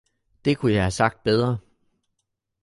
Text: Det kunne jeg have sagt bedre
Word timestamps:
Det 0.45 0.57
kunne 0.57 0.73
jeg 0.73 0.83
have 0.83 0.91
sagt 0.91 1.23
bedre 1.23 1.57